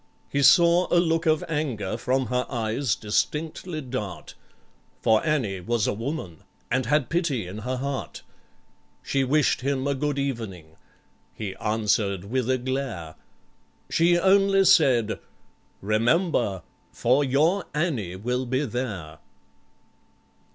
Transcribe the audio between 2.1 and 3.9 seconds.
her eyes distinctly